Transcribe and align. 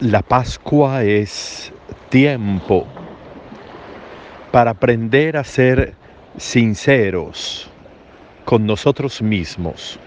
La 0.00 0.22
Pascua 0.22 1.04
es 1.04 1.74
tiempo 2.08 2.86
para 4.50 4.70
aprender 4.70 5.36
a 5.36 5.44
ser 5.44 5.94
sinceros 6.38 7.70
con 8.46 8.64
nosotros 8.64 9.20
mismos, 9.20 9.98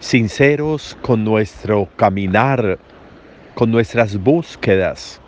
sinceros 0.00 0.98
con 1.00 1.24
nuestro 1.24 1.88
caminar, 1.96 2.78
con 3.54 3.70
nuestras 3.70 4.18
búsquedas, 4.18 5.18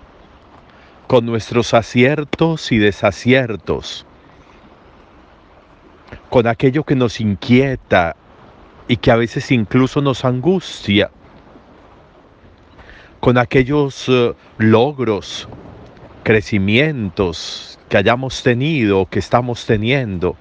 con 1.06 1.24
nuestros 1.24 1.72
aciertos 1.72 2.72
y 2.72 2.76
desaciertos, 2.76 4.04
con 6.28 6.46
aquello 6.46 6.84
que 6.84 6.94
nos 6.94 7.22
inquieta 7.22 8.16
y 8.86 8.98
que 8.98 9.10
a 9.10 9.16
veces 9.16 9.50
incluso 9.50 10.02
nos 10.02 10.26
angustia 10.26 11.10
con 13.24 13.38
aquellos 13.38 14.04
eh, 14.10 14.34
logros, 14.58 15.48
crecimientos 16.24 17.78
que 17.88 17.96
hayamos 17.96 18.42
tenido, 18.42 19.06
que 19.06 19.18
estamos 19.18 19.64
teniendo. 19.64 20.36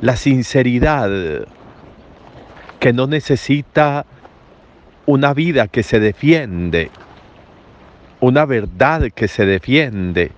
La 0.00 0.16
sinceridad 0.16 1.46
que 2.80 2.92
no 2.92 3.06
necesita 3.06 4.06
una 5.06 5.34
vida 5.34 5.68
que 5.68 5.84
se 5.84 6.00
defiende, 6.00 6.90
una 8.18 8.44
verdad 8.44 9.12
que 9.14 9.28
se 9.28 9.46
defiende. 9.46 10.32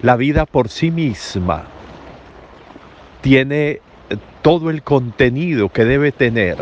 La 0.00 0.16
vida 0.16 0.46
por 0.46 0.70
sí 0.70 0.90
misma 0.90 1.66
tiene 3.20 3.82
todo 4.42 4.70
el 4.70 4.82
contenido 4.82 5.68
que 5.68 5.84
debe 5.84 6.12
tener 6.12 6.56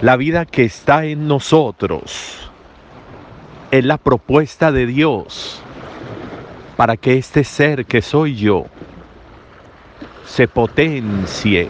la 0.00 0.16
vida 0.16 0.44
que 0.46 0.64
está 0.64 1.04
en 1.04 1.26
nosotros. 1.26 2.50
Es 3.70 3.84
la 3.84 3.98
propuesta 3.98 4.70
de 4.70 4.86
Dios 4.86 5.60
para 6.76 6.96
que 6.96 7.16
este 7.16 7.44
ser 7.44 7.86
que 7.86 8.02
soy 8.02 8.36
yo 8.36 8.66
se 10.26 10.48
potencie, 10.48 11.68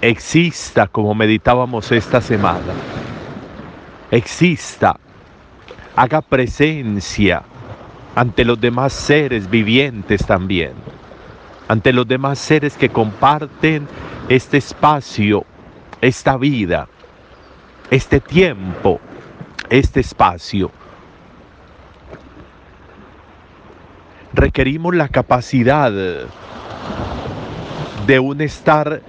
exista 0.00 0.86
como 0.86 1.14
meditábamos 1.14 1.92
esta 1.92 2.20
semana, 2.20 2.72
exista, 4.10 4.98
haga 5.96 6.20
presencia 6.20 7.42
ante 8.14 8.44
los 8.44 8.60
demás 8.60 8.92
seres 8.92 9.48
vivientes 9.48 10.26
también 10.26 10.72
ante 11.70 11.92
los 11.92 12.08
demás 12.08 12.40
seres 12.40 12.76
que 12.76 12.88
comparten 12.88 13.86
este 14.28 14.56
espacio, 14.56 15.44
esta 16.00 16.36
vida, 16.36 16.88
este 17.92 18.18
tiempo, 18.18 18.98
este 19.68 20.00
espacio. 20.00 20.72
Requerimos 24.32 24.96
la 24.96 25.06
capacidad 25.06 25.92
de 25.92 26.26
un 28.18 28.40
estar 28.40 29.00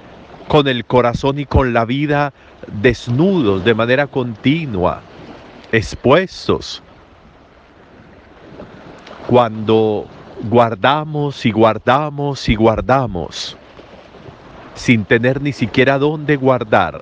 con 0.48 0.67
el 0.67 0.86
corazón 0.86 1.39
y 1.39 1.48
con 1.48 1.73
la 1.73 1.86
vida 1.86 2.32
desnudos 2.67 3.66
de 3.66 3.73
manera 3.73 4.06
continua, 4.06 5.02
expuestos. 5.72 6.83
Cuando 9.26 10.05
guardamos 10.50 11.46
y 11.46 11.52
guardamos 11.52 12.50
y 12.50 12.56
guardamos 12.56 13.58
sin 14.74 15.06
tener 15.06 15.42
ni 15.42 15.54
siquiera 15.54 16.00
dónde 16.00 16.36
guardar, 16.38 17.02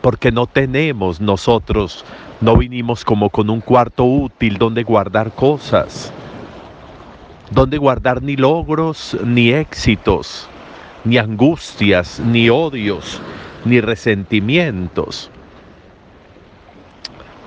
porque 0.00 0.30
no 0.30 0.46
tenemos 0.46 1.20
nosotros, 1.20 2.04
no 2.40 2.56
vinimos 2.56 3.04
como 3.04 3.30
con 3.30 3.50
un 3.50 3.60
cuarto 3.60 4.04
útil 4.04 4.58
donde 4.58 4.82
guardar 4.84 5.32
cosas, 5.32 6.12
donde 7.50 7.78
guardar 7.78 8.22
ni 8.22 8.36
logros, 8.36 9.16
ni 9.24 9.50
éxitos, 9.50 10.48
ni 11.04 11.18
angustias, 11.18 12.20
ni 12.20 12.50
odios, 12.50 13.20
ni 13.64 13.80
resentimientos. 13.80 15.30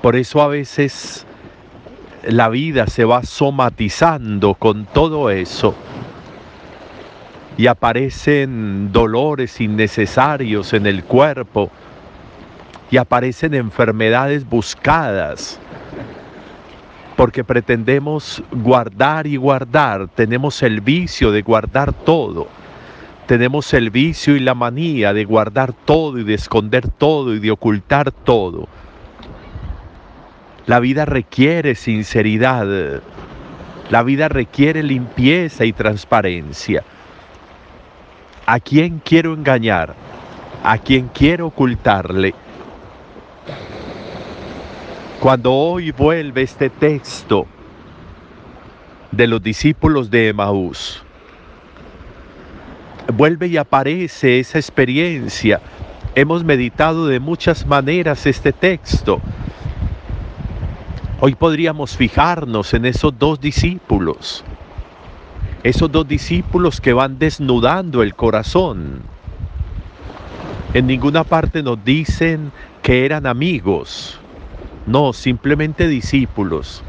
Por 0.01 0.15
eso 0.15 0.41
a 0.41 0.47
veces 0.47 1.25
la 2.23 2.49
vida 2.49 2.87
se 2.87 3.05
va 3.05 3.23
somatizando 3.23 4.53
con 4.53 4.85
todo 4.85 5.29
eso 5.29 5.75
y 7.57 7.67
aparecen 7.67 8.91
dolores 8.91 9.59
innecesarios 9.59 10.73
en 10.73 10.85
el 10.85 11.03
cuerpo 11.03 11.69
y 12.89 12.97
aparecen 12.97 13.53
enfermedades 13.53 14.47
buscadas. 14.47 15.59
Porque 17.15 17.43
pretendemos 17.43 18.41
guardar 18.51 19.27
y 19.27 19.35
guardar, 19.35 20.07
tenemos 20.07 20.63
el 20.63 20.81
vicio 20.81 21.31
de 21.31 21.41
guardar 21.41 21.93
todo, 21.93 22.47
tenemos 23.27 23.73
el 23.73 23.91
vicio 23.91 24.35
y 24.35 24.39
la 24.39 24.55
manía 24.55 25.13
de 25.13 25.25
guardar 25.25 25.73
todo 25.73 26.17
y 26.17 26.23
de 26.23 26.33
esconder 26.33 26.87
todo 26.87 27.35
y 27.35 27.39
de 27.39 27.51
ocultar 27.51 28.11
todo 28.11 28.67
la 30.67 30.79
vida 30.79 31.05
requiere 31.05 31.75
sinceridad. 31.75 33.01
La 33.89 34.03
vida 34.03 34.29
requiere 34.29 34.83
limpieza 34.83 35.65
y 35.65 35.73
transparencia. 35.73 36.83
¿A 38.45 38.59
quién 38.59 39.01
quiero 39.03 39.33
engañar? 39.33 39.95
¿A 40.63 40.77
quién 40.77 41.09
quiero 41.13 41.47
ocultarle? 41.47 42.33
Cuando 45.19 45.51
hoy 45.51 45.91
vuelve 45.91 46.43
este 46.43 46.69
texto 46.69 47.47
de 49.11 49.27
los 49.27 49.41
discípulos 49.41 50.09
de 50.09 50.29
Emaús, 50.29 51.03
vuelve 53.13 53.47
y 53.47 53.57
aparece 53.57 54.39
esa 54.39 54.57
experiencia. 54.57 55.59
Hemos 56.15 56.43
meditado 56.43 57.07
de 57.07 57.19
muchas 57.19 57.65
maneras 57.65 58.25
este 58.25 58.51
texto 58.51 59.21
Hoy 61.23 61.35
podríamos 61.35 61.95
fijarnos 61.95 62.73
en 62.73 62.83
esos 62.83 63.13
dos 63.19 63.39
discípulos, 63.39 64.43
esos 65.61 65.91
dos 65.91 66.07
discípulos 66.07 66.81
que 66.81 66.93
van 66.93 67.19
desnudando 67.19 68.01
el 68.01 68.15
corazón. 68.15 69.03
En 70.73 70.87
ninguna 70.87 71.23
parte 71.23 71.61
nos 71.61 71.85
dicen 71.85 72.51
que 72.81 73.05
eran 73.05 73.27
amigos, 73.27 74.17
no, 74.87 75.13
simplemente 75.13 75.87
discípulos, 75.87 76.81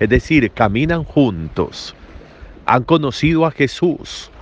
es 0.00 0.08
decir, 0.08 0.50
caminan 0.50 1.04
juntos, 1.04 1.94
han 2.66 2.82
conocido 2.82 3.46
a 3.46 3.52
Jesús, 3.52 4.32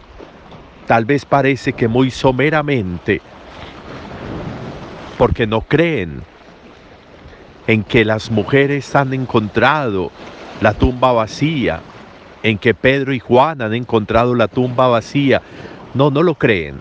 tal 0.86 1.04
vez 1.04 1.26
parece 1.26 1.74
que 1.74 1.86
muy 1.86 2.10
someramente, 2.10 3.20
porque 5.18 5.46
no 5.46 5.60
creen 5.60 6.22
en 7.66 7.82
que 7.84 8.04
las 8.04 8.30
mujeres 8.30 8.94
han 8.94 9.12
encontrado 9.14 10.10
la 10.60 10.74
tumba 10.74 11.12
vacía, 11.12 11.80
en 12.42 12.58
que 12.58 12.74
Pedro 12.74 13.12
y 13.14 13.18
Juan 13.18 13.62
han 13.62 13.74
encontrado 13.74 14.34
la 14.34 14.48
tumba 14.48 14.88
vacía. 14.88 15.40
No, 15.94 16.10
no 16.10 16.22
lo 16.22 16.34
creen. 16.34 16.80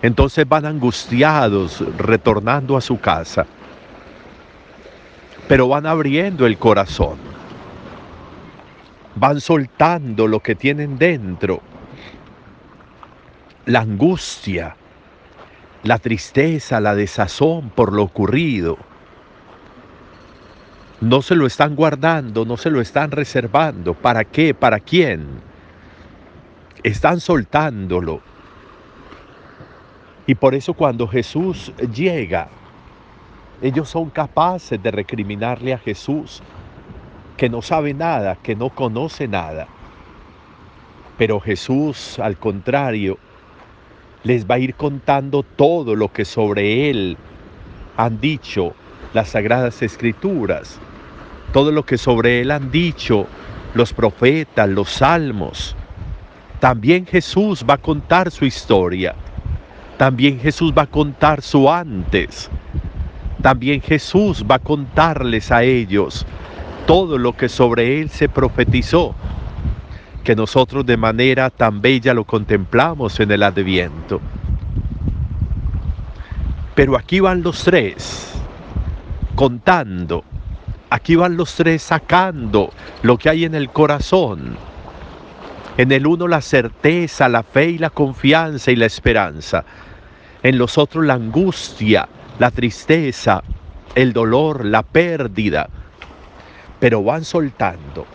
Entonces 0.00 0.48
van 0.48 0.64
angustiados 0.64 1.84
retornando 1.98 2.76
a 2.76 2.80
su 2.80 2.98
casa. 2.98 3.46
Pero 5.48 5.68
van 5.68 5.86
abriendo 5.86 6.46
el 6.46 6.56
corazón. 6.56 7.18
Van 9.16 9.40
soltando 9.40 10.26
lo 10.26 10.40
que 10.40 10.54
tienen 10.54 10.98
dentro. 10.98 11.60
La 13.66 13.80
angustia, 13.80 14.76
la 15.82 15.98
tristeza, 15.98 16.80
la 16.80 16.94
desazón 16.94 17.70
por 17.70 17.92
lo 17.92 18.02
ocurrido 18.02 18.78
no 21.00 21.22
se 21.22 21.34
lo 21.34 21.46
están 21.46 21.74
guardando, 21.74 22.44
no 22.44 22.56
se 22.56 22.70
lo 22.70 22.80
están 22.80 23.10
reservando. 23.10 23.94
¿Para 23.94 24.24
qué? 24.24 24.54
¿Para 24.54 24.80
quién? 24.80 25.26
Están 26.82 27.20
soltándolo. 27.20 28.20
Y 30.26 30.34
por 30.34 30.54
eso 30.54 30.74
cuando 30.74 31.06
Jesús 31.06 31.72
llega, 31.92 32.48
ellos 33.60 33.88
son 33.88 34.10
capaces 34.10 34.82
de 34.82 34.90
recriminarle 34.90 35.74
a 35.74 35.78
Jesús 35.78 36.42
que 37.36 37.48
no 37.48 37.62
sabe 37.62 37.92
nada, 37.92 38.36
que 38.36 38.54
no 38.54 38.70
conoce 38.70 39.28
nada. 39.28 39.66
Pero 41.18 41.40
Jesús, 41.40 42.18
al 42.18 42.36
contrario, 42.36 43.18
les 44.22 44.46
va 44.46 44.56
a 44.56 44.58
ir 44.58 44.74
contando 44.74 45.42
todo 45.42 45.94
lo 45.94 46.12
que 46.12 46.24
sobre 46.24 46.88
él 46.90 47.16
han 47.96 48.20
dicho 48.20 48.74
las 49.14 49.30
sagradas 49.30 49.80
escrituras 49.80 50.78
todo 51.54 51.70
lo 51.70 51.86
que 51.86 51.98
sobre 51.98 52.40
él 52.40 52.50
han 52.50 52.72
dicho 52.72 53.28
los 53.74 53.92
profetas, 53.92 54.68
los 54.68 54.90
salmos. 54.90 55.76
También 56.58 57.06
Jesús 57.06 57.64
va 57.68 57.74
a 57.74 57.78
contar 57.78 58.32
su 58.32 58.44
historia. 58.44 59.14
también 59.96 60.40
Jesús 60.40 60.72
va 60.76 60.82
a 60.82 60.86
contar 60.88 61.40
su 61.40 61.70
antes. 61.70 62.50
También 63.40 63.80
Jesús 63.80 64.44
va 64.44 64.56
a 64.56 64.58
contarles 64.58 65.52
a 65.52 65.62
ellos 65.62 66.26
todo 66.86 67.16
lo 67.16 67.36
que 67.36 67.48
sobre 67.48 68.00
él 68.00 68.10
se 68.10 68.28
profetizó, 68.28 69.14
que 70.24 70.34
nosotros 70.34 70.84
de 70.84 70.96
manera 70.96 71.50
tan 71.50 71.80
bella 71.80 72.12
lo 72.12 72.24
contemplamos 72.24 73.20
en 73.20 73.30
el 73.30 73.44
adviento. 73.44 74.20
Pero 76.74 76.98
aquí 76.98 77.20
van 77.20 77.44
los 77.44 77.62
tres 77.62 78.33
contando, 79.34 80.24
aquí 80.90 81.16
van 81.16 81.36
los 81.36 81.54
tres 81.54 81.82
sacando 81.82 82.72
lo 83.02 83.18
que 83.18 83.30
hay 83.30 83.44
en 83.44 83.54
el 83.54 83.70
corazón. 83.70 84.56
En 85.76 85.90
el 85.90 86.06
uno 86.06 86.28
la 86.28 86.40
certeza, 86.40 87.28
la 87.28 87.42
fe 87.42 87.70
y 87.70 87.78
la 87.78 87.90
confianza 87.90 88.70
y 88.70 88.76
la 88.76 88.86
esperanza. 88.86 89.64
En 90.42 90.56
los 90.56 90.78
otros 90.78 91.04
la 91.04 91.14
angustia, 91.14 92.08
la 92.38 92.50
tristeza, 92.50 93.42
el 93.94 94.12
dolor, 94.12 94.64
la 94.64 94.82
pérdida. 94.82 95.68
Pero 96.78 97.02
van 97.02 97.24
soltando, 97.24 98.06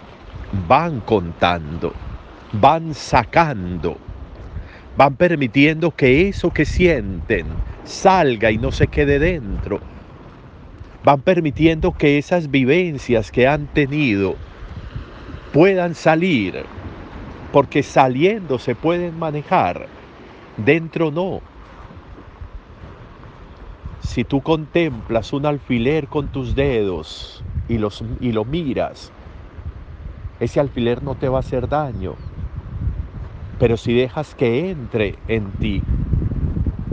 van 0.67 1.01
contando, 1.01 1.93
van 2.53 2.93
sacando, 2.93 3.97
van 4.95 5.15
permitiendo 5.15 5.91
que 5.91 6.29
eso 6.29 6.51
que 6.51 6.65
sienten 6.65 7.47
salga 7.83 8.51
y 8.51 8.57
no 8.57 8.71
se 8.71 8.87
quede 8.87 9.19
dentro. 9.19 9.81
Van 11.03 11.21
permitiendo 11.21 11.91
que 11.91 12.17
esas 12.17 12.51
vivencias 12.51 13.31
que 13.31 13.47
han 13.47 13.67
tenido 13.67 14.35
puedan 15.53 15.95
salir 15.95 16.65
porque 17.51 17.83
saliendo 17.83 18.59
se 18.59 18.75
pueden 18.75 19.17
manejar, 19.17 19.87
dentro 20.57 21.11
no. 21.11 21.41
Si 24.01 24.23
tú 24.23 24.41
contemplas 24.41 25.33
un 25.33 25.45
alfiler 25.45 26.07
con 26.07 26.27
tus 26.27 26.55
dedos 26.55 27.43
y, 27.67 27.77
los, 27.77 28.03
y 28.19 28.31
lo 28.31 28.45
miras, 28.45 29.11
ese 30.39 30.59
alfiler 30.59 31.03
no 31.03 31.15
te 31.15 31.29
va 31.29 31.37
a 31.37 31.39
hacer 31.41 31.67
daño. 31.67 32.15
Pero 33.57 33.77
si 33.77 33.93
dejas 33.93 34.35
que 34.35 34.69
entre 34.69 35.15
en 35.27 35.51
ti, 35.53 35.83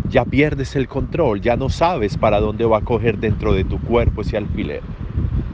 ya 0.08 0.24
pierdes 0.24 0.76
el 0.76 0.88
control, 0.88 1.40
ya 1.40 1.56
no 1.56 1.68
sabes 1.68 2.16
para 2.16 2.40
dónde 2.40 2.64
va 2.64 2.78
a 2.78 2.82
coger 2.82 3.18
dentro 3.18 3.54
de 3.54 3.64
tu 3.64 3.78
cuerpo 3.78 4.22
ese 4.22 4.36
alfiler. 4.36 4.82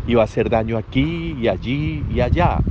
Y 0.06 0.14
va 0.14 0.22
a 0.22 0.24
hacer 0.24 0.50
daño 0.50 0.76
aquí 0.76 1.36
y 1.40 1.48
allí 1.48 2.04
y 2.10 2.20
allá 2.20 2.62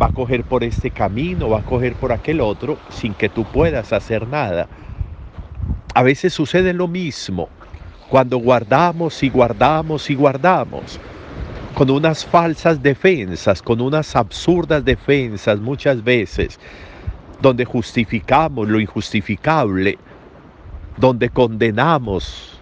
va 0.00 0.06
a 0.06 0.10
coger 0.10 0.44
por 0.44 0.64
este 0.64 0.90
camino, 0.90 1.50
va 1.50 1.58
a 1.58 1.62
coger 1.62 1.94
por 1.96 2.12
aquel 2.12 2.40
otro, 2.40 2.78
sin 2.90 3.14
que 3.14 3.28
tú 3.28 3.44
puedas 3.44 3.92
hacer 3.92 4.26
nada. 4.26 4.68
A 5.94 6.02
veces 6.02 6.32
sucede 6.32 6.72
lo 6.72 6.88
mismo 6.88 7.48
cuando 8.08 8.36
guardamos 8.38 9.22
y 9.22 9.30
guardamos 9.30 10.10
y 10.10 10.14
guardamos, 10.14 11.00
con 11.74 11.88
unas 11.90 12.24
falsas 12.26 12.82
defensas, 12.82 13.62
con 13.62 13.80
unas 13.80 14.14
absurdas 14.16 14.84
defensas 14.84 15.58
muchas 15.60 16.04
veces, 16.04 16.58
donde 17.40 17.64
justificamos 17.64 18.68
lo 18.68 18.80
injustificable, 18.80 19.98
donde 20.96 21.30
condenamos 21.30 22.60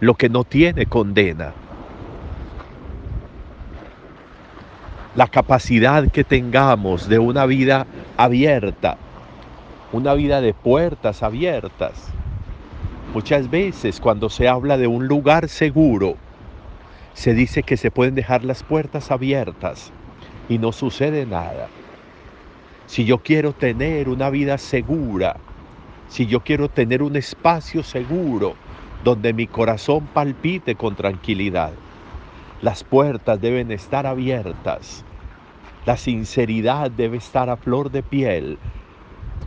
lo 0.00 0.14
que 0.14 0.28
no 0.28 0.44
tiene 0.44 0.86
condena. 0.86 1.52
la 5.16 5.26
capacidad 5.26 6.08
que 6.08 6.22
tengamos 6.22 7.08
de 7.08 7.18
una 7.18 7.44
vida 7.46 7.86
abierta, 8.16 8.96
una 9.92 10.14
vida 10.14 10.40
de 10.40 10.54
puertas 10.54 11.22
abiertas. 11.22 12.08
Muchas 13.12 13.50
veces 13.50 14.00
cuando 14.00 14.28
se 14.28 14.46
habla 14.46 14.76
de 14.76 14.86
un 14.86 15.08
lugar 15.08 15.48
seguro, 15.48 16.16
se 17.12 17.34
dice 17.34 17.64
que 17.64 17.76
se 17.76 17.90
pueden 17.90 18.14
dejar 18.14 18.44
las 18.44 18.62
puertas 18.62 19.10
abiertas 19.10 19.90
y 20.48 20.58
no 20.58 20.70
sucede 20.70 21.26
nada. 21.26 21.68
Si 22.86 23.04
yo 23.04 23.18
quiero 23.18 23.52
tener 23.52 24.08
una 24.08 24.30
vida 24.30 24.58
segura, 24.58 25.36
si 26.10 26.26
yo 26.26 26.40
quiero 26.40 26.68
tener 26.68 27.02
un 27.04 27.14
espacio 27.14 27.84
seguro 27.84 28.56
donde 29.04 29.32
mi 29.32 29.46
corazón 29.46 30.08
palpite 30.08 30.74
con 30.74 30.96
tranquilidad, 30.96 31.70
las 32.62 32.82
puertas 32.82 33.40
deben 33.40 33.70
estar 33.70 34.06
abiertas. 34.06 35.04
La 35.86 35.96
sinceridad 35.96 36.90
debe 36.90 37.16
estar 37.16 37.48
a 37.48 37.56
flor 37.56 37.90
de 37.92 38.02
piel. 38.02 38.58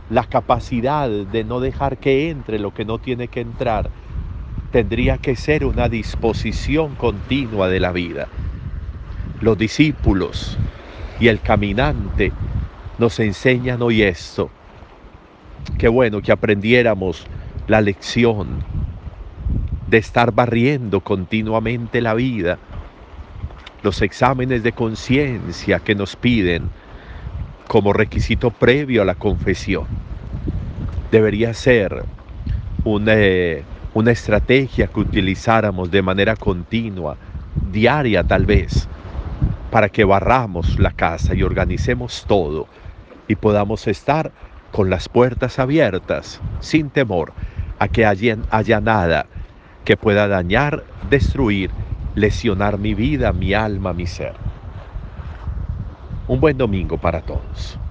La 0.08 0.24
capacidad 0.24 1.08
de 1.08 1.44
no 1.44 1.60
dejar 1.60 1.98
que 1.98 2.30
entre 2.30 2.58
lo 2.58 2.72
que 2.72 2.86
no 2.86 2.98
tiene 2.98 3.28
que 3.28 3.40
entrar 3.40 3.90
tendría 4.72 5.18
que 5.18 5.36
ser 5.36 5.66
una 5.66 5.88
disposición 5.90 6.94
continua 6.96 7.68
de 7.68 7.78
la 7.78 7.92
vida. 7.92 8.26
Los 9.40 9.58
discípulos 9.58 10.58
y 11.20 11.28
el 11.28 11.40
caminante 11.42 12.32
nos 12.98 13.20
enseñan 13.20 13.82
hoy 13.82 14.02
esto. 14.02 14.50
Qué 15.78 15.88
bueno 15.88 16.22
que 16.22 16.32
aprendiéramos 16.32 17.26
la 17.66 17.80
lección 17.80 18.64
de 19.88 19.98
estar 19.98 20.32
barriendo 20.32 21.00
continuamente 21.00 22.00
la 22.00 22.14
vida 22.14 22.58
los 23.82 24.00
exámenes 24.00 24.62
de 24.62 24.72
conciencia 24.72 25.78
que 25.78 25.94
nos 25.94 26.16
piden 26.16 26.70
como 27.68 27.92
requisito 27.92 28.50
previo 28.50 29.02
a 29.02 29.04
la 29.04 29.14
confesión. 29.14 29.86
Debería 31.10 31.52
ser 31.52 32.02
una, 32.82 33.14
una 33.92 34.10
estrategia 34.10 34.86
que 34.86 35.00
utilizáramos 35.00 35.90
de 35.90 36.00
manera 36.00 36.34
continua, 36.34 37.16
diaria 37.70 38.24
tal 38.24 38.46
vez, 38.46 38.88
para 39.70 39.90
que 39.90 40.04
barramos 40.04 40.78
la 40.78 40.92
casa 40.92 41.34
y 41.34 41.42
organicemos 41.42 42.24
todo 42.26 42.66
y 43.28 43.34
podamos 43.34 43.86
estar 43.86 44.32
con 44.74 44.90
las 44.90 45.08
puertas 45.08 45.60
abiertas, 45.60 46.42
sin 46.58 46.90
temor 46.90 47.32
a 47.78 47.86
que 47.86 48.04
haya, 48.04 48.80
nada 48.80 49.28
que 49.84 49.96
pueda 49.96 50.26
dañar, 50.26 50.82
destruir 51.00 51.70
lesionar 52.16 52.76
mi 52.76 52.92
vida, 52.92 53.32
mi 53.32 53.54
alma, 53.54 53.94
mi 53.94 54.08
ser. 54.08 54.34
Un 56.26 56.40
buen 56.40 56.58
domingo 56.58 56.98
para 56.98 57.20
todos. 57.22 57.83